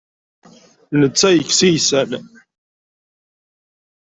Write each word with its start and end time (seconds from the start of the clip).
Netta 0.99 1.29
ikess 1.33 1.61
iysan. 1.69 2.11